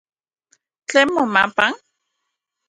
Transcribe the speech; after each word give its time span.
¿Tlen 0.89 1.07
momapa? 1.15 1.67